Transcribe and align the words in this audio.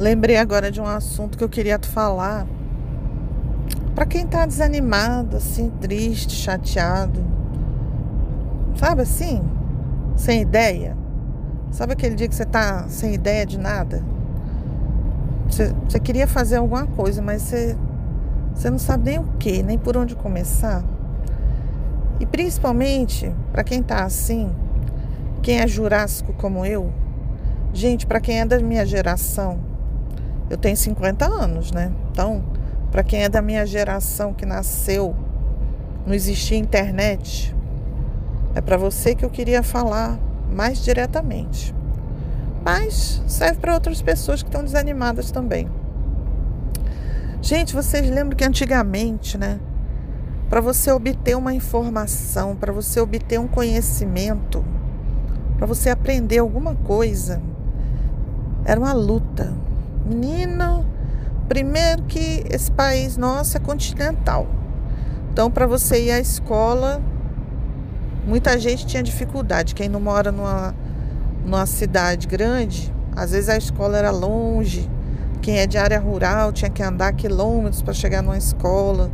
Lembrei 0.00 0.38
agora 0.38 0.70
de 0.70 0.80
um 0.80 0.86
assunto 0.86 1.36
que 1.36 1.44
eu 1.44 1.48
queria 1.50 1.78
te 1.78 1.86
falar. 1.86 2.46
Para 3.94 4.06
quem 4.06 4.26
tá 4.26 4.46
desanimado, 4.46 5.36
assim, 5.36 5.70
triste, 5.78 6.32
chateado, 6.32 7.22
sabe 8.76 9.02
assim, 9.02 9.42
sem 10.16 10.40
ideia. 10.40 10.96
Sabe 11.70 11.92
aquele 11.92 12.14
dia 12.14 12.26
que 12.26 12.34
você 12.34 12.46
tá 12.46 12.86
sem 12.88 13.12
ideia 13.12 13.44
de 13.44 13.58
nada? 13.58 14.02
Você, 15.50 15.74
você 15.86 16.00
queria 16.00 16.26
fazer 16.26 16.56
alguma 16.56 16.86
coisa, 16.86 17.20
mas 17.20 17.42
você, 17.42 17.76
você 18.54 18.70
não 18.70 18.78
sabe 18.78 19.10
nem 19.10 19.18
o 19.18 19.24
que, 19.38 19.62
nem 19.62 19.76
por 19.76 19.98
onde 19.98 20.16
começar. 20.16 20.82
E 22.18 22.24
principalmente 22.24 23.30
para 23.52 23.62
quem 23.62 23.82
tá 23.82 24.02
assim, 24.02 24.50
quem 25.42 25.60
é 25.60 25.66
jurássico 25.66 26.32
como 26.32 26.64
eu, 26.64 26.90
gente, 27.74 28.06
para 28.06 28.18
quem 28.18 28.40
é 28.40 28.46
da 28.46 28.58
minha 28.60 28.86
geração, 28.86 29.68
eu 30.50 30.58
tenho 30.58 30.76
50 30.76 31.24
anos, 31.24 31.70
né? 31.70 31.92
Então, 32.10 32.42
para 32.90 33.04
quem 33.04 33.22
é 33.22 33.28
da 33.28 33.40
minha 33.40 33.64
geração 33.64 34.34
que 34.34 34.44
nasceu, 34.44 35.14
não 36.04 36.12
existia 36.12 36.58
internet, 36.58 37.54
é 38.54 38.60
para 38.60 38.76
você 38.76 39.14
que 39.14 39.24
eu 39.24 39.30
queria 39.30 39.62
falar 39.62 40.18
mais 40.50 40.82
diretamente. 40.82 41.72
Mas 42.64 43.22
serve 43.28 43.60
para 43.60 43.74
outras 43.74 44.02
pessoas 44.02 44.42
que 44.42 44.48
estão 44.48 44.64
desanimadas 44.64 45.30
também. 45.30 45.70
Gente, 47.40 47.74
vocês 47.74 48.10
lembram 48.10 48.36
que 48.36 48.44
antigamente, 48.44 49.38
né? 49.38 49.60
Para 50.48 50.60
você 50.60 50.90
obter 50.90 51.36
uma 51.36 51.54
informação, 51.54 52.56
para 52.56 52.72
você 52.72 53.00
obter 53.00 53.38
um 53.38 53.46
conhecimento, 53.46 54.64
para 55.56 55.66
você 55.66 55.90
aprender 55.90 56.38
alguma 56.38 56.74
coisa, 56.74 57.40
era 58.64 58.80
uma 58.80 58.92
luta. 58.92 59.54
Menino, 60.10 60.84
primeiro 61.48 62.02
que 62.02 62.44
esse 62.50 62.68
país 62.68 63.16
nosso 63.16 63.56
é 63.56 63.60
continental. 63.60 64.44
Então, 65.32 65.48
para 65.48 65.68
você 65.68 66.06
ir 66.06 66.10
à 66.10 66.18
escola, 66.18 67.00
muita 68.26 68.58
gente 68.58 68.84
tinha 68.86 69.04
dificuldade. 69.04 69.72
Quem 69.72 69.88
não 69.88 70.00
mora 70.00 70.32
numa, 70.32 70.74
numa 71.44 71.64
cidade 71.64 72.26
grande, 72.26 72.92
às 73.14 73.30
vezes 73.30 73.48
a 73.48 73.56
escola 73.56 73.96
era 73.96 74.10
longe. 74.10 74.90
Quem 75.40 75.58
é 75.58 75.66
de 75.68 75.78
área 75.78 76.00
rural 76.00 76.50
tinha 76.50 76.68
que 76.68 76.82
andar 76.82 77.12
quilômetros 77.12 77.80
para 77.80 77.94
chegar 77.94 78.20
numa 78.20 78.36
escola. 78.36 79.12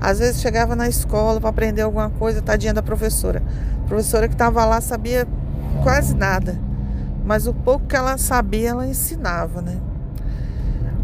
Às 0.00 0.18
vezes 0.18 0.40
chegava 0.42 0.74
na 0.74 0.88
escola 0.88 1.40
para 1.40 1.50
aprender 1.50 1.82
alguma 1.82 2.10
coisa, 2.10 2.42
tadinha 2.42 2.74
da 2.74 2.82
professora. 2.82 3.40
A 3.84 3.86
professora 3.86 4.26
que 4.26 4.34
estava 4.34 4.64
lá 4.64 4.80
sabia 4.80 5.28
quase 5.84 6.16
nada, 6.16 6.58
mas 7.24 7.46
o 7.46 7.54
pouco 7.54 7.86
que 7.86 7.94
ela 7.94 8.18
sabia, 8.18 8.70
ela 8.70 8.84
ensinava, 8.84 9.62
né? 9.62 9.80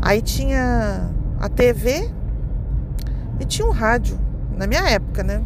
Aí 0.02 0.22
tinha 0.22 1.10
a 1.38 1.48
TV 1.48 2.10
e 3.38 3.44
tinha 3.44 3.66
um 3.66 3.70
rádio, 3.70 4.18
na 4.56 4.66
minha 4.66 4.82
época, 4.88 5.22
né? 5.22 5.42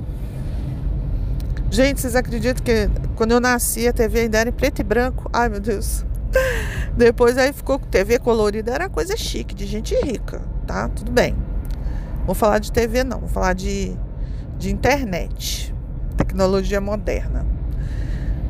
Gente, 1.70 2.00
vocês 2.00 2.14
acreditam 2.14 2.62
que 2.64 2.88
quando 3.16 3.32
eu 3.32 3.40
nasci 3.40 3.88
a 3.88 3.92
TV 3.92 4.20
ainda 4.20 4.38
era 4.38 4.48
em 4.48 4.52
preto 4.52 4.80
e 4.80 4.84
branco? 4.84 5.28
Ai, 5.32 5.48
meu 5.48 5.58
Deus. 5.60 6.04
Depois 6.96 7.36
aí 7.36 7.52
ficou 7.52 7.80
com 7.80 7.86
TV 7.86 8.18
colorida, 8.20 8.72
era 8.72 8.88
coisa 8.88 9.16
chique, 9.16 9.54
de 9.54 9.66
gente 9.66 9.94
rica, 9.96 10.40
tá? 10.66 10.88
Tudo 10.88 11.10
bem. 11.10 11.34
Vou 12.24 12.34
falar 12.34 12.60
de 12.60 12.70
TV 12.70 13.02
não, 13.02 13.20
vou 13.20 13.28
falar 13.28 13.54
de, 13.54 13.96
de 14.56 14.72
internet, 14.72 15.74
tecnologia 16.16 16.80
moderna. 16.80 17.44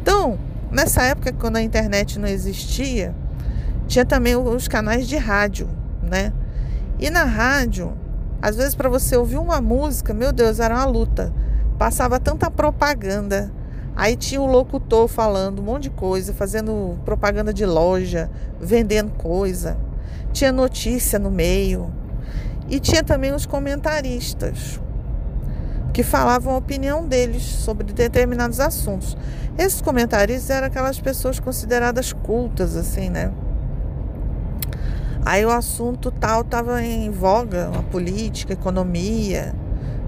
Então, 0.02 0.38
nessa 0.70 1.02
época, 1.02 1.32
quando 1.32 1.56
a 1.56 1.62
internet 1.62 2.18
não 2.18 2.28
existia, 2.28 3.14
tinha 3.88 4.04
também 4.04 4.36
os 4.36 4.68
canais 4.68 5.08
de 5.08 5.16
rádio 5.16 5.66
né? 6.14 6.32
E 6.96 7.10
na 7.10 7.24
rádio, 7.24 7.92
às 8.40 8.54
vezes 8.54 8.76
para 8.76 8.88
você 8.88 9.16
ouvir 9.16 9.36
uma 9.36 9.60
música, 9.60 10.14
meu 10.14 10.32
Deus, 10.32 10.60
era 10.60 10.76
uma 10.76 10.84
luta. 10.84 11.34
Passava 11.76 12.20
tanta 12.20 12.48
propaganda. 12.48 13.52
Aí 13.96 14.14
tinha 14.14 14.40
o 14.40 14.46
locutor 14.46 15.08
falando 15.08 15.58
um 15.58 15.64
monte 15.64 15.84
de 15.84 15.90
coisa, 15.90 16.32
fazendo 16.32 16.96
propaganda 17.04 17.52
de 17.52 17.66
loja, 17.66 18.30
vendendo 18.60 19.10
coisa. 19.10 19.76
Tinha 20.32 20.52
notícia 20.52 21.18
no 21.18 21.32
meio. 21.32 21.92
E 22.68 22.78
tinha 22.78 23.02
também 23.02 23.32
os 23.32 23.44
comentaristas 23.44 24.80
que 25.92 26.04
falavam 26.04 26.54
a 26.54 26.56
opinião 26.56 27.06
deles 27.06 27.42
sobre 27.42 27.92
determinados 27.92 28.60
assuntos. 28.60 29.16
Esses 29.58 29.80
comentaristas 29.80 30.50
eram 30.50 30.68
aquelas 30.68 31.00
pessoas 31.00 31.40
consideradas 31.40 32.12
cultas, 32.12 32.76
assim, 32.76 33.10
né? 33.10 33.32
Aí 35.24 35.44
o 35.46 35.50
assunto 35.50 36.10
tal 36.10 36.42
estava 36.42 36.82
em 36.82 37.10
voga, 37.10 37.70
a 37.74 37.82
política, 37.82 38.52
a 38.52 38.56
economia, 38.56 39.54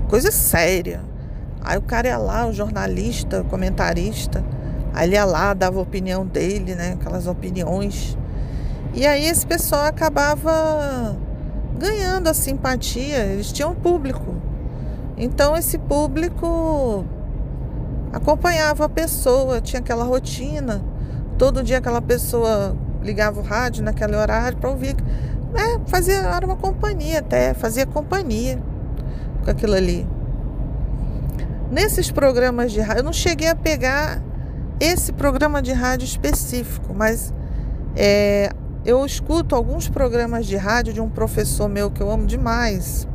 coisa 0.09 0.31
séria. 0.31 1.01
Aí 1.63 1.79
o 1.79 1.83
cara 1.83 2.09
ia 2.09 2.19
lá, 2.19 2.47
o 2.47 2.53
jornalista, 2.53 3.41
o 3.41 3.45
comentarista, 3.45 4.45
aí 4.93 5.09
ele 5.09 5.15
ia 5.15 5.25
lá, 5.25 5.55
dava 5.55 5.79
a 5.79 5.83
opinião 5.83 6.27
dele, 6.27 6.75
né? 6.75 6.93
Aquelas 7.01 7.27
opiniões. 7.27 8.17
E 8.93 9.07
aí 9.07 9.25
esse 9.25 9.47
pessoal 9.47 9.87
acabava 9.87 11.17
ganhando 11.79 12.29
a 12.29 12.35
simpatia, 12.35 13.25
eles 13.25 13.51
tinham 13.53 13.75
público. 13.75 14.35
Então 15.17 15.57
esse 15.57 15.79
público 15.79 17.07
acompanhava 18.13 18.85
a 18.85 18.89
pessoa, 18.89 19.63
tinha 19.63 19.81
aquela 19.81 20.05
rotina. 20.05 20.85
Todo 21.39 21.63
dia 21.63 21.79
aquela 21.79 22.03
pessoa 22.03 22.77
ligava 23.07 23.41
o 23.41 23.43
rádio 23.43 23.85
naquele 23.85 24.17
horário 24.17 24.59
para 24.59 24.69
ouvir. 24.69 24.97
É, 25.55 25.89
fazia, 25.89 26.17
era 26.17 26.45
uma 26.45 26.57
companhia 26.57 27.21
até, 27.21 27.55
fazia 27.55 27.87
companhia 27.87 28.61
com 29.45 29.51
aquilo 29.51 29.75
ali. 29.75 30.07
Nesses 31.71 32.11
programas 32.11 32.73
de 32.73 32.81
rádio, 32.81 33.01
eu 33.01 33.05
não 33.05 33.13
cheguei 33.13 33.49
a 33.49 33.55
pegar 33.55 34.21
esse 34.79 35.13
programa 35.13 35.63
de 35.63 35.73
rádio 35.73 36.05
específico, 36.05 36.95
mas 36.95 37.33
é, 37.97 38.51
eu 38.85 39.05
escuto 39.07 39.55
alguns 39.55 39.89
programas 39.89 40.47
de 40.47 40.57
rádio 40.57 40.93
de 40.93 41.01
um 41.01 41.09
professor 41.09 41.69
meu 41.69 41.91
que 41.91 42.03
eu 42.03 42.11
amo 42.11 42.27
demais 42.27 43.09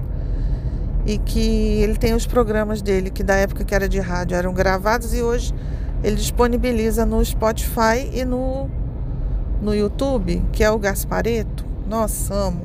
e 1.06 1.18
que 1.18 1.81
ele 1.81 1.96
tem 1.96 2.13
os 2.13 2.25
programas 2.25 2.81
dele 2.81 3.09
que 3.09 3.23
da 3.23 3.35
época 3.35 3.63
que 3.63 3.73
era 3.73 3.88
de 3.88 4.00
rádio 4.00 4.35
eram 4.35 4.53
gravados 4.53 5.13
e 5.13 5.22
hoje 5.22 5.53
ele 6.03 6.16
disponibiliza 6.16 7.06
no 7.06 7.23
Spotify 7.23 8.09
e 8.12 8.25
no 8.25 8.69
no 9.61 9.75
YouTube, 9.75 10.44
que 10.51 10.63
é 10.63 10.72
o 10.72 10.79
Gaspareto, 10.79 11.66
nossa, 11.88 12.33
amo. 12.33 12.61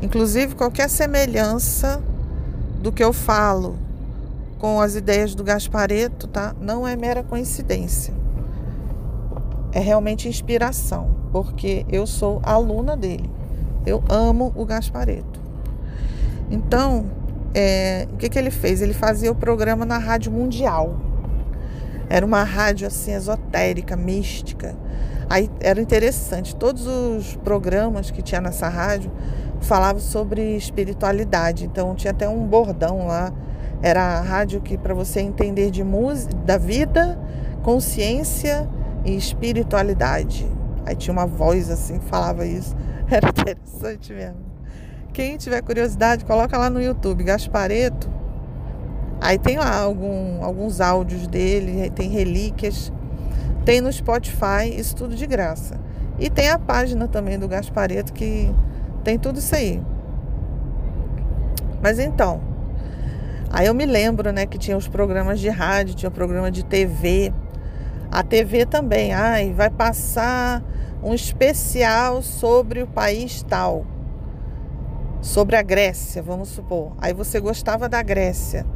Inclusive, 0.00 0.54
qualquer 0.54 0.88
semelhança 0.88 2.02
do 2.80 2.92
que 2.92 3.02
eu 3.02 3.12
falo 3.12 3.76
com 4.58 4.80
as 4.80 4.94
ideias 4.94 5.34
do 5.34 5.42
Gaspareto, 5.42 6.28
tá? 6.28 6.54
Não 6.60 6.86
é 6.86 6.94
mera 6.94 7.22
coincidência. 7.22 8.14
É 9.72 9.80
realmente 9.80 10.28
inspiração, 10.28 11.10
porque 11.32 11.86
eu 11.88 12.06
sou 12.06 12.40
aluna 12.44 12.96
dele. 12.96 13.30
Eu 13.86 14.04
amo 14.08 14.52
o 14.54 14.64
Gaspareto. 14.64 15.40
Então, 16.50 17.06
é, 17.54 18.06
o 18.12 18.16
que, 18.16 18.28
que 18.28 18.38
ele 18.38 18.50
fez? 18.50 18.82
Ele 18.82 18.92
fazia 18.92 19.32
o 19.32 19.34
programa 19.34 19.84
na 19.84 19.98
Rádio 19.98 20.30
Mundial. 20.30 20.96
Era 22.08 22.24
uma 22.26 22.42
rádio 22.42 22.86
assim 22.86 23.12
esotérica, 23.12 23.96
mística. 23.96 24.76
Aí 25.28 25.50
era 25.60 25.80
interessante, 25.80 26.54
todos 26.54 26.86
os 26.86 27.36
programas 27.36 28.10
que 28.10 28.22
tinha 28.22 28.40
nessa 28.40 28.68
rádio 28.68 29.10
falavam 29.60 30.00
sobre 30.00 30.56
espiritualidade. 30.56 31.64
Então 31.64 31.94
tinha 31.94 32.10
até 32.10 32.28
um 32.28 32.46
bordão 32.46 33.06
lá. 33.06 33.32
Era 33.80 34.18
a 34.18 34.20
rádio 34.20 34.60
que 34.60 34.78
para 34.78 34.94
você 34.94 35.20
entender 35.20 35.70
de 35.70 35.82
música, 35.82 36.34
da 36.44 36.56
vida, 36.56 37.18
consciência 37.62 38.68
e 39.04 39.16
espiritualidade. 39.16 40.46
Aí 40.84 40.94
tinha 40.94 41.12
uma 41.12 41.26
voz 41.26 41.70
assim 41.70 41.98
que 41.98 42.06
falava 42.06 42.46
isso. 42.46 42.76
Era 43.10 43.28
interessante 43.28 44.12
mesmo. 44.12 44.52
Quem 45.12 45.36
tiver 45.36 45.60
curiosidade, 45.62 46.24
coloca 46.24 46.56
lá 46.56 46.70
no 46.70 46.80
YouTube, 46.80 47.22
Gaspareto. 47.24 48.10
Aí 49.20 49.38
tem 49.38 49.58
lá 49.58 49.78
algum, 49.78 50.42
alguns 50.42 50.80
áudios 50.80 51.26
dele, 51.26 51.90
tem 51.90 52.08
relíquias. 52.08 52.92
Tem 53.64 53.80
no 53.80 53.92
Spotify, 53.92 54.68
isso 54.76 54.96
tudo 54.96 55.14
de 55.14 55.26
graça. 55.26 55.78
E 56.18 56.28
tem 56.28 56.48
a 56.50 56.58
página 56.58 57.06
também 57.06 57.38
do 57.38 57.48
Gaspareto 57.48 58.12
que 58.12 58.52
tem 59.04 59.18
tudo 59.18 59.38
isso 59.38 59.54
aí. 59.54 59.80
Mas 61.80 61.98
então, 61.98 62.40
aí 63.50 63.66
eu 63.66 63.74
me 63.74 63.86
lembro, 63.86 64.32
né, 64.32 64.46
que 64.46 64.58
tinha 64.58 64.76
os 64.76 64.86
programas 64.86 65.40
de 65.40 65.48
rádio, 65.48 65.94
tinha 65.94 66.08
o 66.08 66.12
programa 66.12 66.50
de 66.50 66.64
TV. 66.64 67.32
A 68.10 68.22
TV 68.22 68.66
também, 68.66 69.12
ai, 69.12 69.52
vai 69.52 69.70
passar 69.70 70.62
um 71.02 71.14
especial 71.14 72.22
sobre 72.22 72.82
o 72.82 72.86
país 72.86 73.42
tal. 73.42 73.84
Sobre 75.20 75.56
a 75.56 75.62
Grécia, 75.62 76.22
vamos 76.22 76.48
supor. 76.48 76.92
Aí 76.98 77.12
você 77.12 77.40
gostava 77.40 77.88
da 77.88 78.02
Grécia. 78.02 78.66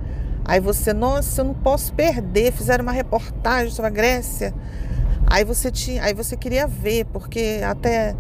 Aí 0.46 0.60
você, 0.60 0.93
nossa, 0.93 1.40
eu 1.40 1.46
não 1.46 1.54
posso 1.54 1.93
perder. 1.93 2.52
Fizeram 2.52 2.82
uma 2.82 2.93
reportagem 2.93 3.70
sobre 3.70 3.88
a 3.88 3.90
Grécia. 3.90 4.54
Aí 5.26 5.44
você 5.44 5.70
tinha, 5.70 6.04
aí 6.04 6.14
você 6.14 6.37
queria 6.37 6.66
ver, 6.66 7.04
porque 7.06 7.60
até 7.64 8.14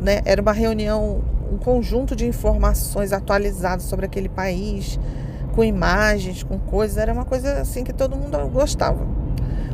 né? 0.00 0.20
Era 0.24 0.40
uma 0.40 0.52
reunião, 0.52 1.22
um 1.52 1.58
conjunto 1.58 2.14
de 2.14 2.26
informações 2.26 3.12
atualizadas 3.12 3.84
sobre 3.84 4.06
aquele 4.06 4.28
país, 4.28 4.98
com 5.54 5.64
imagens, 5.64 6.42
com 6.42 6.58
coisas. 6.58 6.96
Era 6.96 7.12
uma 7.12 7.24
coisa 7.24 7.60
assim 7.60 7.84
que 7.84 7.92
todo 7.92 8.16
mundo 8.16 8.36
gostava. 8.48 9.06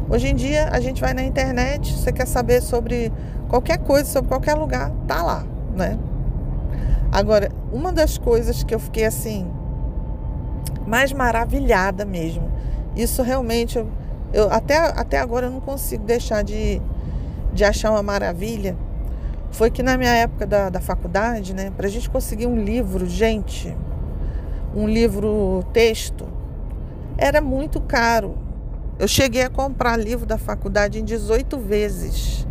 Hoje 0.08 0.28
em 0.28 0.34
dia 0.34 0.68
a 0.70 0.80
gente 0.80 1.00
vai 1.00 1.14
na 1.14 1.22
internet, 1.22 1.92
você 1.92 2.12
quer 2.12 2.26
saber 2.26 2.60
sobre 2.60 3.12
qualquer 3.48 3.78
coisa, 3.78 4.08
sobre 4.08 4.28
qualquer 4.28 4.54
lugar, 4.54 4.90
tá 5.06 5.22
lá, 5.22 5.44
né? 5.74 5.98
Agora, 7.10 7.50
uma 7.72 7.92
das 7.92 8.18
coisas 8.18 8.62
que 8.62 8.74
eu 8.74 8.78
fiquei 8.78 9.04
assim 9.04 9.50
mais 10.86 11.12
maravilhada 11.12 12.04
mesmo. 12.04 12.50
Isso 12.96 13.22
realmente 13.22 13.78
eu, 13.78 13.88
eu 14.32 14.50
até, 14.50 14.78
até 14.78 15.18
agora 15.18 15.46
eu 15.46 15.50
não 15.50 15.60
consigo 15.60 16.04
deixar 16.04 16.42
de, 16.42 16.80
de 17.52 17.64
achar 17.64 17.90
uma 17.90 18.02
maravilha. 18.02 18.76
Foi 19.50 19.70
que 19.70 19.82
na 19.82 19.96
minha 19.96 20.12
época 20.12 20.46
da, 20.46 20.68
da 20.68 20.80
faculdade, 20.80 21.54
né, 21.54 21.72
para 21.76 21.86
a 21.86 21.90
gente 21.90 22.10
conseguir 22.10 22.46
um 22.46 22.62
livro, 22.62 23.06
gente, 23.06 23.74
um 24.74 24.88
livro 24.88 25.64
texto, 25.72 26.26
era 27.16 27.40
muito 27.40 27.80
caro. 27.80 28.36
Eu 28.98 29.06
cheguei 29.06 29.42
a 29.42 29.50
comprar 29.50 29.96
livro 29.96 30.26
da 30.26 30.38
faculdade 30.38 31.00
em 31.00 31.04
18 31.04 31.58
vezes, 31.58 32.46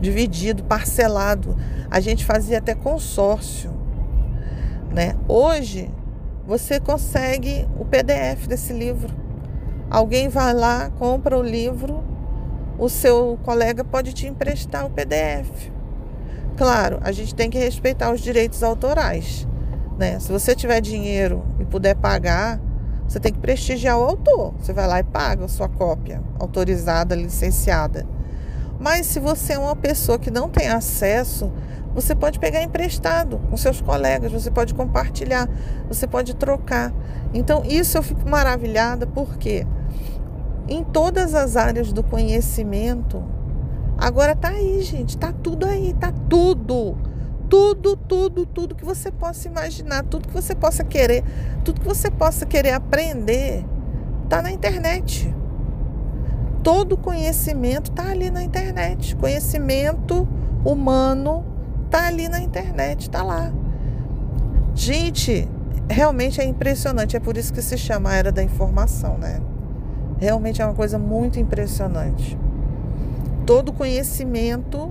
dividido, 0.00 0.64
parcelado. 0.64 1.56
A 1.90 2.00
gente 2.00 2.24
fazia 2.24 2.58
até 2.58 2.74
consórcio, 2.74 3.70
né? 4.90 5.16
Hoje 5.28 5.90
você 6.46 6.80
consegue 6.80 7.68
o 7.78 7.84
PDF 7.84 8.46
desse 8.46 8.72
livro. 8.72 9.14
Alguém 9.90 10.28
vai 10.28 10.54
lá, 10.54 10.90
compra 10.98 11.38
o 11.38 11.42
livro, 11.42 12.02
o 12.78 12.88
seu 12.88 13.38
colega 13.44 13.84
pode 13.84 14.12
te 14.12 14.26
emprestar 14.26 14.86
o 14.86 14.90
PDF. 14.90 15.70
Claro, 16.56 16.98
a 17.02 17.12
gente 17.12 17.34
tem 17.34 17.48
que 17.48 17.58
respeitar 17.58 18.12
os 18.12 18.20
direitos 18.20 18.62
autorais. 18.62 19.46
Né? 19.98 20.18
Se 20.18 20.30
você 20.32 20.54
tiver 20.54 20.80
dinheiro 20.80 21.44
e 21.60 21.64
puder 21.64 21.94
pagar, 21.94 22.60
você 23.06 23.20
tem 23.20 23.32
que 23.32 23.38
prestigiar 23.38 23.98
o 23.98 24.02
autor. 24.02 24.54
Você 24.58 24.72
vai 24.72 24.86
lá 24.86 25.00
e 25.00 25.04
paga 25.04 25.44
a 25.44 25.48
sua 25.48 25.68
cópia 25.68 26.22
autorizada, 26.38 27.14
licenciada. 27.14 28.06
Mas 28.82 29.06
se 29.06 29.20
você 29.20 29.52
é 29.52 29.58
uma 29.58 29.76
pessoa 29.76 30.18
que 30.18 30.28
não 30.28 30.48
tem 30.48 30.68
acesso, 30.68 31.52
você 31.94 32.16
pode 32.16 32.40
pegar 32.40 32.64
emprestado 32.64 33.38
com 33.48 33.56
seus 33.56 33.80
colegas, 33.80 34.32
você 34.32 34.50
pode 34.50 34.74
compartilhar, 34.74 35.48
você 35.86 36.04
pode 36.04 36.34
trocar. 36.34 36.92
Então, 37.32 37.62
isso 37.64 37.96
eu 37.96 38.02
fico 38.02 38.28
maravilhada 38.28 39.06
porque 39.06 39.64
em 40.68 40.82
todas 40.82 41.32
as 41.32 41.56
áreas 41.56 41.92
do 41.92 42.02
conhecimento, 42.02 43.22
agora 43.96 44.34
tá 44.34 44.48
aí, 44.48 44.82
gente, 44.82 45.16
tá 45.16 45.32
tudo 45.32 45.64
aí, 45.64 45.94
tá 45.94 46.12
tudo. 46.28 46.98
Tudo, 47.48 47.96
tudo, 47.96 48.46
tudo 48.46 48.74
que 48.74 48.84
você 48.84 49.12
possa 49.12 49.46
imaginar, 49.46 50.02
tudo 50.04 50.26
que 50.26 50.34
você 50.34 50.56
possa 50.56 50.82
querer, 50.82 51.22
tudo 51.64 51.80
que 51.82 51.86
você 51.86 52.10
possa 52.10 52.46
querer 52.46 52.72
aprender, 52.72 53.64
tá 54.28 54.42
na 54.42 54.50
internet. 54.50 55.32
Todo 56.62 56.96
conhecimento 56.96 57.90
tá 57.90 58.10
ali 58.10 58.30
na 58.30 58.42
internet. 58.42 59.16
Conhecimento 59.16 60.28
humano 60.64 61.52
Tá 61.92 62.06
ali 62.06 62.26
na 62.26 62.40
internet, 62.40 63.10
tá 63.10 63.22
lá. 63.22 63.52
Gente, 64.74 65.46
realmente 65.90 66.40
é 66.40 66.44
impressionante. 66.44 67.14
É 67.14 67.20
por 67.20 67.36
isso 67.36 67.52
que 67.52 67.60
se 67.60 67.76
chama 67.76 68.08
a 68.08 68.14
era 68.14 68.32
da 68.32 68.42
informação, 68.42 69.18
né? 69.18 69.42
Realmente 70.18 70.62
é 70.62 70.64
uma 70.64 70.72
coisa 70.72 70.98
muito 70.98 71.38
impressionante. 71.38 72.38
Todo 73.44 73.74
conhecimento 73.74 74.90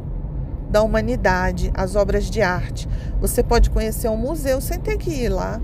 da 0.70 0.84
humanidade, 0.84 1.72
as 1.74 1.96
obras 1.96 2.30
de 2.30 2.44
arte. 2.44 2.88
Você 3.20 3.42
pode 3.42 3.72
conhecer 3.72 4.08
um 4.08 4.16
museu 4.16 4.62
sem 4.62 4.80
ter 4.80 4.98
que 4.98 5.10
ir 5.10 5.30
lá. 5.30 5.60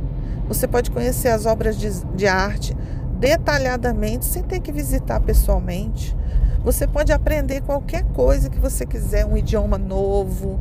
Você 0.48 0.68
pode 0.68 0.90
conhecer 0.90 1.28
as 1.28 1.46
obras 1.46 1.78
de, 1.78 2.04
de 2.16 2.26
arte 2.26 2.76
detalhadamente 3.20 4.26
sem 4.26 4.44
ter 4.44 4.60
que 4.60 4.72
visitar 4.72 5.20
pessoalmente. 5.20 6.16
Você 6.64 6.86
pode 6.86 7.12
aprender 7.12 7.62
qualquer 7.62 8.04
coisa 8.04 8.50
que 8.50 8.60
você 8.60 8.86
quiser, 8.86 9.26
um 9.26 9.38
idioma 9.38 9.78
novo, 9.78 10.60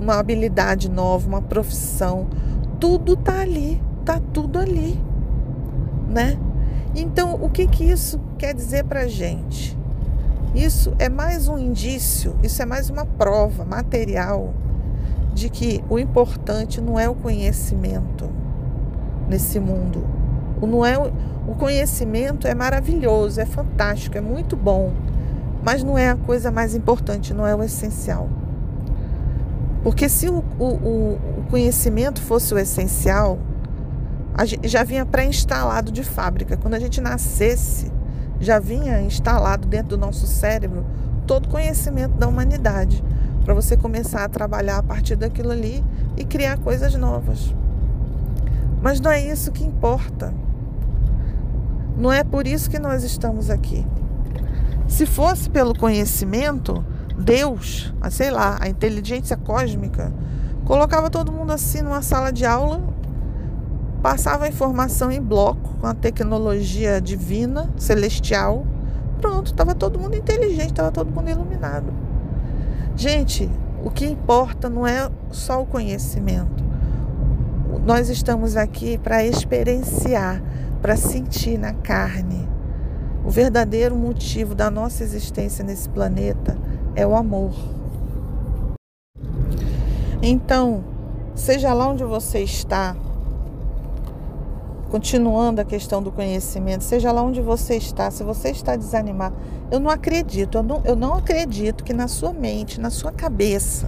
uma 0.00 0.18
habilidade 0.18 0.90
nova, 0.90 1.26
uma 1.26 1.42
profissão. 1.42 2.28
Tudo 2.78 3.16
tá 3.16 3.40
ali, 3.40 3.82
tá 4.04 4.20
tudo 4.32 4.58
ali, 4.58 5.00
né? 6.08 6.38
Então, 6.94 7.34
o 7.34 7.48
que 7.48 7.66
que 7.66 7.84
isso 7.84 8.20
quer 8.36 8.54
dizer 8.54 8.84
para 8.84 9.06
gente? 9.06 9.76
Isso 10.54 10.94
é 10.98 11.08
mais 11.08 11.48
um 11.48 11.58
indício, 11.58 12.34
isso 12.42 12.60
é 12.62 12.66
mais 12.66 12.90
uma 12.90 13.04
prova 13.04 13.64
material 13.64 14.54
de 15.34 15.48
que 15.48 15.84
o 15.88 15.98
importante 15.98 16.80
não 16.80 16.98
é 16.98 17.08
o 17.08 17.14
conhecimento 17.14 18.28
nesse 19.28 19.60
mundo. 19.60 20.17
O, 20.60 20.66
não 20.66 20.84
é, 20.84 20.98
o 20.98 21.54
conhecimento 21.58 22.46
é 22.46 22.54
maravilhoso, 22.54 23.40
é 23.40 23.46
fantástico, 23.46 24.16
é 24.16 24.20
muito 24.20 24.56
bom 24.56 24.92
mas 25.62 25.82
não 25.82 25.98
é 25.98 26.10
a 26.10 26.16
coisa 26.16 26.50
mais 26.50 26.74
importante, 26.74 27.34
não 27.34 27.46
é 27.46 27.54
o 27.54 27.62
essencial. 27.62 28.28
Porque 29.82 30.08
se 30.08 30.28
o, 30.28 30.44
o, 30.58 30.64
o 30.66 31.44
conhecimento 31.50 32.20
fosse 32.20 32.52
o 32.54 32.58
essencial, 32.58 33.38
já 34.64 34.84
vinha 34.84 35.04
pré-instalado 35.04 35.90
de 35.90 36.02
fábrica. 36.02 36.56
Quando 36.56 36.74
a 36.74 36.78
gente 36.78 37.00
nascesse, 37.00 37.90
já 38.40 38.58
vinha 38.58 39.00
instalado 39.00 39.66
dentro 39.66 39.90
do 39.90 39.98
nosso 39.98 40.26
cérebro 40.26 40.86
todo 41.26 41.46
o 41.46 41.48
conhecimento 41.48 42.16
da 42.16 42.26
humanidade, 42.26 43.04
para 43.44 43.52
você 43.52 43.76
começar 43.76 44.24
a 44.24 44.28
trabalhar 44.28 44.78
a 44.78 44.82
partir 44.82 45.16
daquilo 45.16 45.50
ali 45.50 45.84
e 46.16 46.24
criar 46.24 46.58
coisas 46.58 46.94
novas. 46.94 47.54
Mas 48.80 49.00
não 49.00 49.10
é 49.10 49.20
isso 49.20 49.52
que 49.52 49.64
importa. 49.64 50.32
Não 51.98 52.12
é 52.12 52.22
por 52.22 52.46
isso 52.46 52.70
que 52.70 52.78
nós 52.78 53.02
estamos 53.02 53.50
aqui. 53.50 53.84
Se 54.86 55.04
fosse 55.04 55.50
pelo 55.50 55.76
conhecimento, 55.76 56.84
Deus, 57.18 57.92
sei 58.10 58.30
lá, 58.30 58.56
a 58.60 58.68
inteligência 58.68 59.36
cósmica, 59.36 60.12
colocava 60.64 61.10
todo 61.10 61.32
mundo 61.32 61.52
assim 61.52 61.82
numa 61.82 62.00
sala 62.00 62.32
de 62.32 62.46
aula, 62.46 62.80
passava 64.00 64.44
a 64.44 64.48
informação 64.48 65.10
em 65.10 65.20
bloco 65.20 65.76
com 65.80 65.86
a 65.88 65.92
tecnologia 65.92 67.00
divina, 67.00 67.68
celestial. 67.76 68.64
Pronto, 69.20 69.46
estava 69.46 69.74
todo 69.74 69.98
mundo 69.98 70.14
inteligente, 70.14 70.70
estava 70.70 70.92
todo 70.92 71.10
mundo 71.10 71.28
iluminado. 71.28 71.92
Gente, 72.94 73.50
o 73.84 73.90
que 73.90 74.06
importa 74.06 74.68
não 74.68 74.86
é 74.86 75.10
só 75.30 75.60
o 75.60 75.66
conhecimento. 75.66 76.64
Nós 77.84 78.08
estamos 78.08 78.56
aqui 78.56 78.98
para 78.98 79.24
experienciar, 79.24 80.42
para 80.80 80.96
sentir 80.96 81.58
na 81.58 81.72
carne 81.72 82.48
o 83.24 83.30
verdadeiro 83.30 83.94
motivo 83.94 84.54
da 84.54 84.70
nossa 84.70 85.02
existência 85.02 85.64
nesse 85.64 85.88
planeta 85.88 86.56
é 86.94 87.06
o 87.06 87.14
amor. 87.14 87.52
Então, 90.22 90.82
seja 91.34 91.74
lá 91.74 91.88
onde 91.88 92.04
você 92.04 92.40
está, 92.40 92.96
continuando 94.90 95.60
a 95.60 95.64
questão 95.64 96.02
do 96.02 96.10
conhecimento, 96.10 96.82
seja 96.82 97.12
lá 97.12 97.22
onde 97.22 97.40
você 97.40 97.76
está, 97.76 98.10
se 98.10 98.24
você 98.24 98.48
está 98.48 98.74
desanimado, 98.76 99.36
eu 99.70 99.78
não 99.78 99.90
acredito, 99.90 100.58
eu 100.58 100.62
não, 100.62 100.82
eu 100.84 100.96
não 100.96 101.14
acredito 101.14 101.84
que 101.84 101.92
na 101.92 102.08
sua 102.08 102.32
mente, 102.32 102.80
na 102.80 102.88
sua 102.88 103.12
cabeça, 103.12 103.86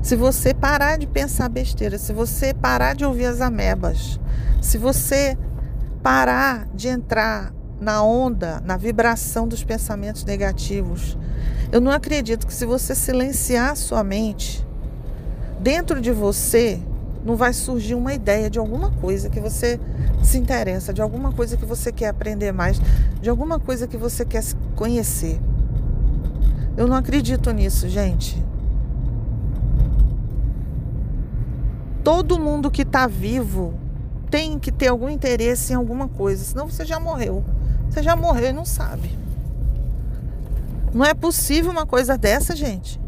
se 0.00 0.14
você 0.14 0.54
parar 0.54 0.98
de 0.98 1.06
pensar 1.06 1.48
besteira, 1.48 1.98
se 1.98 2.12
você 2.12 2.54
parar 2.54 2.94
de 2.94 3.04
ouvir 3.04 3.26
as 3.26 3.40
amebas, 3.40 4.20
se 4.60 4.78
você 4.78 5.36
parar 6.02 6.66
de 6.74 6.88
entrar 6.88 7.52
na 7.80 8.02
onda, 8.02 8.60
na 8.64 8.76
vibração 8.76 9.46
dos 9.46 9.64
pensamentos 9.64 10.24
negativos. 10.24 11.16
Eu 11.70 11.80
não 11.80 11.90
acredito 11.90 12.46
que 12.46 12.54
se 12.54 12.66
você 12.66 12.94
silenciar 12.94 13.76
sua 13.76 14.04
mente, 14.04 14.66
dentro 15.60 16.00
de 16.00 16.12
você 16.12 16.80
não 17.24 17.36
vai 17.36 17.52
surgir 17.52 17.94
uma 17.94 18.12
ideia 18.12 18.50
de 18.50 18.58
alguma 18.58 18.90
coisa 18.90 19.30
que 19.30 19.40
você 19.40 19.80
se 20.22 20.38
interessa, 20.38 20.92
de 20.92 21.00
alguma 21.00 21.32
coisa 21.32 21.56
que 21.56 21.64
você 21.64 21.92
quer 21.92 22.08
aprender 22.08 22.52
mais, 22.52 22.80
de 23.20 23.30
alguma 23.30 23.58
coisa 23.58 23.86
que 23.86 23.96
você 23.96 24.24
quer 24.24 24.42
conhecer. 24.74 25.40
Eu 26.76 26.86
não 26.86 26.96
acredito 26.96 27.50
nisso, 27.52 27.88
gente. 27.88 28.42
Todo 32.02 32.40
mundo 32.40 32.70
que 32.70 32.82
está 32.82 33.06
vivo 33.06 33.74
tem 34.32 34.58
que 34.58 34.72
ter 34.72 34.88
algum 34.88 35.10
interesse 35.10 35.74
em 35.74 35.76
alguma 35.76 36.08
coisa, 36.08 36.42
senão 36.42 36.66
você 36.66 36.86
já 36.86 36.98
morreu. 36.98 37.44
Você 37.90 38.02
já 38.02 38.16
morreu 38.16 38.48
e 38.48 38.52
não 38.54 38.64
sabe. 38.64 39.14
Não 40.94 41.04
é 41.04 41.12
possível 41.12 41.70
uma 41.70 41.84
coisa 41.84 42.16
dessa, 42.16 42.56
gente. 42.56 42.98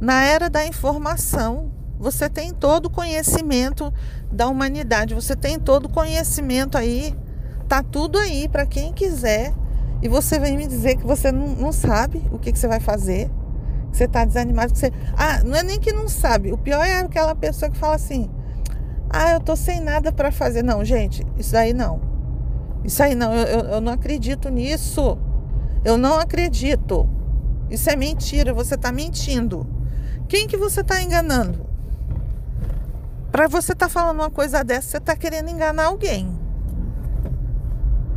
Na 0.00 0.24
era 0.24 0.50
da 0.50 0.66
informação, 0.66 1.70
você 2.00 2.28
tem 2.28 2.52
todo 2.52 2.86
o 2.86 2.90
conhecimento 2.90 3.94
da 4.30 4.48
humanidade, 4.48 5.14
você 5.14 5.36
tem 5.36 5.56
todo 5.56 5.84
o 5.84 5.88
conhecimento 5.88 6.76
aí, 6.76 7.16
tá 7.68 7.80
tudo 7.84 8.18
aí 8.18 8.48
para 8.48 8.66
quem 8.66 8.92
quiser. 8.92 9.54
E 10.02 10.08
você 10.08 10.36
vem 10.36 10.56
me 10.56 10.66
dizer 10.66 10.96
que 10.96 11.06
você 11.06 11.30
não, 11.30 11.46
não 11.46 11.70
sabe 11.70 12.20
o 12.32 12.40
que, 12.40 12.50
que 12.50 12.58
você 12.58 12.66
vai 12.66 12.80
fazer, 12.80 13.30
que 13.92 13.98
você 13.98 14.08
tá 14.08 14.24
desanimado, 14.24 14.72
que 14.72 14.80
você. 14.80 14.92
Ah, 15.16 15.44
não 15.44 15.56
é 15.56 15.62
nem 15.62 15.78
que 15.78 15.92
não 15.92 16.08
sabe. 16.08 16.52
O 16.52 16.58
pior 16.58 16.84
é 16.84 16.98
aquela 16.98 17.36
pessoa 17.36 17.70
que 17.70 17.78
fala 17.78 17.94
assim: 17.94 18.28
"Ah, 19.10 19.32
eu 19.32 19.40
tô 19.40 19.56
sem 19.56 19.80
nada 19.80 20.12
para 20.12 20.30
fazer". 20.32 20.62
Não, 20.62 20.84
gente, 20.84 21.26
isso 21.36 21.56
aí 21.56 21.72
não. 21.72 22.00
Isso 22.84 23.02
aí 23.02 23.14
não, 23.14 23.34
eu, 23.34 23.60
eu, 23.60 23.80
não 23.80 23.92
acredito 23.92 24.48
nisso. 24.48 25.18
Eu 25.84 25.98
não 25.98 26.18
acredito. 26.18 27.08
Isso 27.68 27.90
é 27.90 27.96
mentira, 27.96 28.54
você 28.54 28.76
tá 28.76 28.92
mentindo. 28.92 29.66
Quem 30.28 30.46
que 30.46 30.56
você 30.56 30.84
tá 30.84 31.02
enganando? 31.02 31.66
Para 33.32 33.48
você 33.48 33.72
estar 33.72 33.86
tá 33.86 33.92
falando 33.92 34.20
uma 34.20 34.30
coisa 34.30 34.62
dessa, 34.62 34.88
você 34.88 34.96
está 34.98 35.16
querendo 35.16 35.50
enganar 35.50 35.86
alguém. 35.86 36.38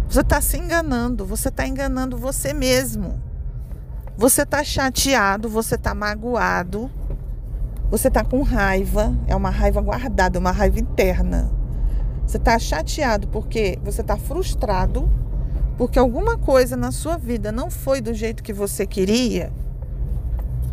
Você 0.07 0.21
está 0.21 0.39
se 0.39 0.57
enganando, 0.57 1.25
você 1.25 1.49
está 1.49 1.67
enganando 1.67 2.17
você 2.17 2.53
mesmo. 2.53 3.21
Você 4.17 4.43
está 4.43 4.63
chateado, 4.63 5.49
você 5.49 5.75
está 5.75 5.95
magoado, 5.95 6.91
você 7.89 8.07
está 8.07 8.23
com 8.23 8.41
raiva, 8.41 9.15
é 9.27 9.35
uma 9.35 9.49
raiva 9.49 9.81
guardada, 9.81 10.39
uma 10.39 10.51
raiva 10.51 10.79
interna. 10.79 11.51
Você 12.25 12.37
está 12.37 12.57
chateado 12.59 13.27
porque 13.27 13.79
você 13.83 14.01
está 14.01 14.17
frustrado, 14.17 15.09
porque 15.77 15.97
alguma 15.97 16.37
coisa 16.37 16.77
na 16.77 16.91
sua 16.91 17.17
vida 17.17 17.51
não 17.51 17.71
foi 17.71 18.01
do 18.01 18.13
jeito 18.13 18.43
que 18.43 18.53
você 18.53 18.85
queria. 18.85 19.51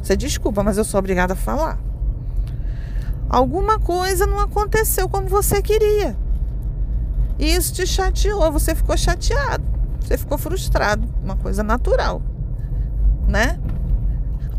Você 0.02 0.16
desculpa, 0.16 0.62
mas 0.62 0.78
eu 0.78 0.84
sou 0.84 0.98
obrigada 0.98 1.32
a 1.32 1.36
falar 1.36 1.86
alguma 3.28 3.78
coisa 3.78 4.26
não 4.26 4.38
aconteceu 4.40 5.08
como 5.08 5.28
você 5.28 5.60
queria. 5.60 6.16
E 7.38 7.52
isso 7.52 7.72
te 7.74 7.86
chateou, 7.86 8.50
você 8.50 8.74
ficou 8.74 8.96
chateado, 8.96 9.64
você 10.00 10.16
ficou 10.16 10.38
frustrado, 10.38 11.06
uma 11.22 11.36
coisa 11.36 11.62
natural, 11.62 12.22
né? 13.28 13.58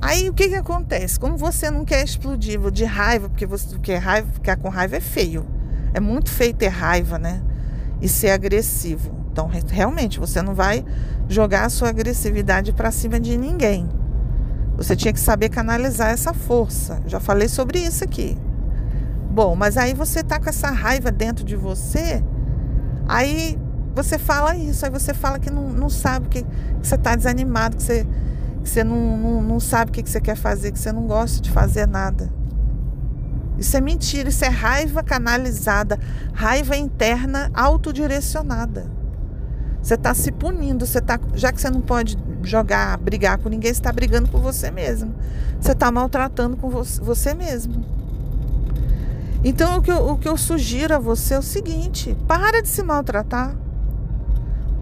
Aí 0.02 0.30
o 0.30 0.34
que 0.34 0.50
que 0.50 0.56
acontece? 0.56 1.20
Como 1.20 1.38
você 1.38 1.72
não 1.72 1.84
quer 1.84 2.04
explodir 2.04 2.60
de 2.72 2.86
raiva, 2.86 3.30
porque 3.30 3.46
você 3.46 3.78
quer 3.80 3.98
raiva, 3.98 4.32
ficar 4.32 4.56
com 4.58 4.70
raiva 4.70 4.98
é 4.98 5.00
feio. 5.00 5.46
É 5.94 6.00
muito 6.00 6.30
feio 6.30 6.54
ter 6.54 6.68
raiva, 6.68 7.18
né? 7.18 7.42
E 8.02 8.08
ser 8.08 8.30
agressivo. 8.30 9.12
Então, 9.32 9.50
realmente, 9.70 10.20
você 10.20 10.42
não 10.42 10.54
vai 10.54 10.86
jogar 11.28 11.66
a 11.66 11.70
sua 11.70 11.90
agressividade 11.90 12.74
para 12.74 12.92
cima 12.92 13.20
de 13.20 13.38
ninguém. 13.38 13.90
Você 14.76 14.96
tinha 14.96 15.12
que 15.12 15.20
saber 15.20 15.50
canalizar 15.50 16.12
essa 16.12 16.34
força. 16.34 17.02
Já 17.08 17.20
falei 17.20 17.48
sobre 17.48 17.80
isso 17.80 18.04
aqui. 18.04 18.38
Bom, 19.32 19.56
mas 19.56 19.78
aí 19.78 19.94
você 19.94 20.24
tá 20.24 20.40
com 20.40 20.50
essa 20.50 20.70
raiva 20.72 21.12
dentro 21.12 21.46
de 21.46 21.56
você, 21.56 22.24
aí 23.08 23.56
você 23.94 24.18
fala 24.18 24.56
isso, 24.56 24.84
aí 24.84 24.92
você 24.92 25.14
fala 25.14 25.38
que 25.38 25.52
não, 25.52 25.70
não 25.70 25.90
sabe, 25.90 26.28
que, 26.28 26.42
que 26.42 26.88
você 26.88 26.98
tá 26.98 27.16
desanimado, 27.16 27.78
que 27.78 27.84
você, 27.84 28.08
que 28.68 28.74
você 28.74 28.84
não, 28.84 29.18
não, 29.18 29.42
não 29.42 29.60
sabe 29.62 29.92
o 29.92 29.94
que, 29.94 30.08
você 30.08 30.20
quer 30.20 30.36
fazer, 30.36 30.74
que 30.74 30.80
você 30.80 30.92
não 30.92 31.08
gosta 31.08 31.42
de 31.42 31.50
fazer 31.50 31.88
nada. 31.88 32.30
Isso 33.58 33.78
é 33.78 33.82
mentira, 33.82 34.28
isso 34.28 34.44
é 34.44 34.50
raiva 34.50 35.02
canalizada, 35.02 35.98
raiva 36.34 36.76
interna 36.76 37.50
autodirecionada. 37.54 38.92
Você 39.82 39.94
está 39.94 40.14
se 40.14 40.34
punindo, 40.34 40.86
você 40.86 41.00
tá, 41.00 41.18
já 41.34 41.50
que 41.54 41.62
você 41.62 41.70
não 41.70 41.80
pode 41.80 42.18
jogar, 42.44 42.98
brigar 42.98 43.38
com 43.38 43.48
ninguém, 43.48 43.74
você 43.74 43.80
está 43.80 43.92
brigando 43.92 44.30
com 44.30 44.40
você 44.40 44.70
mesmo. 44.70 45.16
Você 45.62 45.72
está 45.72 45.90
maltratando 45.90 46.58
com 46.58 46.70
você 46.70 47.34
mesmo. 47.34 47.86
Então 49.46 49.78
o 49.78 49.82
que, 49.82 49.92
eu, 49.92 50.10
o 50.10 50.18
que 50.18 50.28
eu 50.28 50.36
sugiro 50.36 50.94
a 50.94 51.00
você 51.00 51.36
é 51.36 51.40
o 51.40 51.42
seguinte: 51.42 52.18
para 52.28 52.62
de 52.62 52.68
se 52.68 52.84
maltratar, 52.84 53.56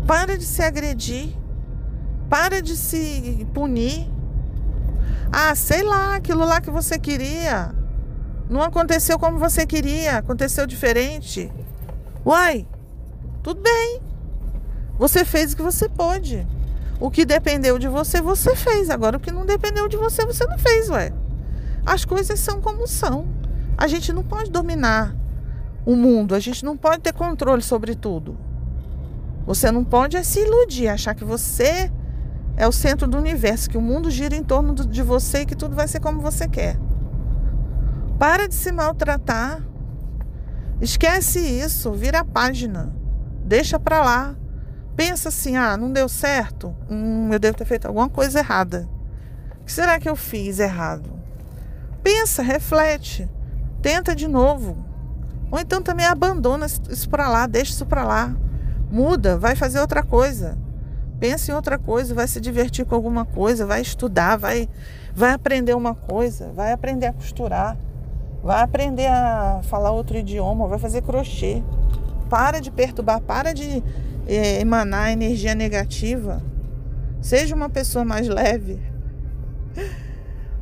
para 0.07 0.39
de 0.39 0.43
se 0.45 0.63
agredir, 0.63 1.44
para 2.29 2.61
de 2.61 2.75
se 2.75 3.47
punir. 3.53 4.07
Ah, 5.31 5.53
sei 5.55 5.83
lá, 5.83 6.15
aquilo 6.15 6.45
lá 6.45 6.61
que 6.61 6.69
você 6.69 6.97
queria 6.97 7.73
não 8.49 8.61
aconteceu 8.61 9.17
como 9.17 9.39
você 9.39 9.65
queria, 9.65 10.17
aconteceu 10.17 10.67
diferente. 10.67 11.51
Uai, 12.25 12.67
tudo 13.41 13.61
bem. 13.61 14.01
Você 14.97 15.25
fez 15.25 15.53
o 15.53 15.55
que 15.57 15.63
você 15.63 15.89
pôde. 15.89 16.47
O 16.99 17.09
que 17.09 17.25
dependeu 17.25 17.77
de 17.79 17.87
você, 17.87 18.21
você 18.21 18.55
fez. 18.55 18.89
Agora, 18.89 19.17
o 19.17 19.19
que 19.19 19.31
não 19.31 19.45
dependeu 19.45 19.87
de 19.87 19.97
você, 19.97 20.25
você 20.25 20.45
não 20.45 20.57
fez, 20.57 20.89
ué. 20.89 21.11
As 21.85 22.05
coisas 22.05 22.39
são 22.39 22.61
como 22.61 22.87
são. 22.87 23.27
A 23.77 23.87
gente 23.87 24.13
não 24.13 24.23
pode 24.23 24.51
dominar 24.51 25.15
o 25.85 25.95
mundo, 25.95 26.33
a 26.33 26.39
gente 26.39 26.63
não 26.63 26.77
pode 26.77 27.01
ter 27.01 27.13
controle 27.13 27.61
sobre 27.61 27.95
tudo. 27.95 28.37
Você 29.45 29.69
não 29.71 29.83
pode 29.83 30.17
é 30.17 30.23
se 30.23 30.39
iludir, 30.39 30.87
achar 30.87 31.13
que 31.13 31.23
você 31.23 31.91
é 32.57 32.67
o 32.67 32.71
centro 32.71 33.07
do 33.07 33.17
universo, 33.17 33.69
que 33.69 33.77
o 33.77 33.81
mundo 33.81 34.09
gira 34.09 34.35
em 34.35 34.43
torno 34.43 34.73
de 34.73 35.01
você 35.01 35.41
e 35.41 35.45
que 35.45 35.55
tudo 35.55 35.75
vai 35.75 35.87
ser 35.87 35.99
como 35.99 36.21
você 36.21 36.47
quer. 36.47 36.77
Para 38.17 38.47
de 38.47 38.55
se 38.55 38.71
maltratar. 38.71 39.61
Esquece 40.79 41.39
isso, 41.39 41.91
vira 41.93 42.19
a 42.19 42.25
página. 42.25 42.93
Deixa 43.43 43.79
para 43.79 44.03
lá. 44.03 44.35
Pensa 44.95 45.29
assim: 45.29 45.57
ah, 45.57 45.75
não 45.75 45.91
deu 45.91 46.07
certo? 46.07 46.73
Hum, 46.89 47.29
eu 47.31 47.39
devo 47.39 47.57
ter 47.57 47.65
feito 47.65 47.87
alguma 47.87 48.09
coisa 48.09 48.39
errada. 48.39 48.87
O 49.61 49.65
que 49.65 49.71
será 49.71 49.99
que 49.99 50.07
eu 50.07 50.15
fiz 50.15 50.59
errado? 50.59 51.11
Pensa, 52.01 52.41
reflete. 52.41 53.29
Tenta 53.81 54.15
de 54.15 54.27
novo. 54.27 54.77
Ou 55.51 55.59
então 55.59 55.81
também 55.81 56.05
abandona 56.05 56.65
isso 56.65 57.09
para 57.09 57.29
lá, 57.29 57.47
deixa 57.47 57.71
isso 57.71 57.85
para 57.85 58.03
lá. 58.03 58.35
Muda, 58.89 59.37
vai 59.37 59.55
fazer 59.55 59.79
outra 59.79 60.03
coisa. 60.03 60.57
Pensa 61.19 61.51
em 61.51 61.55
outra 61.55 61.77
coisa, 61.77 62.13
vai 62.13 62.27
se 62.27 62.41
divertir 62.41 62.85
com 62.85 62.95
alguma 62.95 63.25
coisa, 63.25 63.65
vai 63.65 63.81
estudar, 63.81 64.37
vai, 64.37 64.69
vai 65.13 65.31
aprender 65.31 65.73
uma 65.73 65.95
coisa, 65.95 66.51
vai 66.53 66.71
aprender 66.71 67.07
a 67.07 67.13
costurar, 67.13 67.77
vai 68.43 68.61
aprender 68.61 69.07
a 69.07 69.61
falar 69.63 69.91
outro 69.91 70.17
idioma, 70.17 70.67
vai 70.67 70.79
fazer 70.79 71.01
crochê. 71.01 71.63
Para 72.29 72.59
de 72.59 72.71
perturbar, 72.71 73.21
para 73.21 73.53
de 73.53 73.83
é, 74.27 74.59
emanar 74.59 75.11
energia 75.11 75.53
negativa. 75.53 76.41
Seja 77.21 77.55
uma 77.55 77.69
pessoa 77.69 78.03
mais 78.03 78.27
leve. 78.27 78.79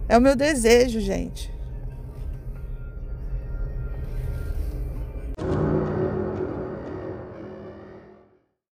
É 0.07 0.17
o 0.17 0.21
meu 0.21 0.35
desejo, 0.35 0.99
gente. 0.99 1.52